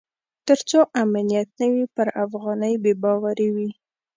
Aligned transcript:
تر 0.47 0.59
څو 0.69 0.79
امنیت 1.03 1.49
نه 1.59 1.67
وي 1.73 1.85
پر 1.95 2.07
افغانۍ 2.25 2.73
بې 2.83 2.93
باوري 3.01 3.49
وي. 3.55 3.69